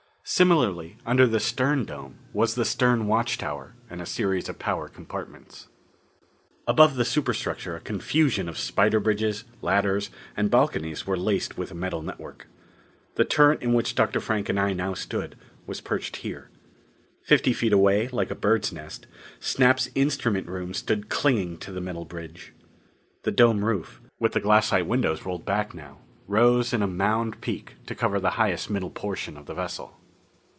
[0.23, 4.87] Similarly, under the stern dome, was the stern watch tower and a series of power
[4.87, 5.67] compartments.
[6.67, 11.75] Above the superstructure a confusion of spider bridges, ladders and balconies were laced like a
[11.75, 12.47] metal network.
[13.15, 14.21] The turret in which Dr.
[14.21, 15.35] Frank and I now stood
[15.65, 16.49] was perched here.
[17.23, 19.07] Fifty feet away, like a bird's nest,
[19.39, 22.53] Snap's instrument room stood clinging to the metal bridge.
[23.23, 27.73] The dome roof, with the glassite windows rolled back now, rose in a mound peak
[27.87, 29.97] to cover the highest middle portion of the vessel.